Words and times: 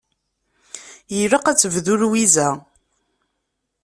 Ilaq 1.19 1.45
ad 1.47 1.57
tebdu 1.59 1.95
Lwiza. 2.01 2.49